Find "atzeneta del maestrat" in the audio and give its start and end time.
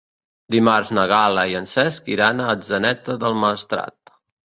2.57-4.17